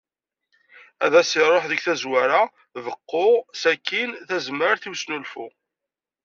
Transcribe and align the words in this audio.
Ad 1.05 1.13
as-iruḥ 1.21 1.63
deg 1.67 1.79
tazwara 1.85 2.41
beqqu, 2.83 3.27
sakkin 3.61 4.09
tazmert 4.27 4.83
i 4.87 4.89
usnulfu. 4.93 5.47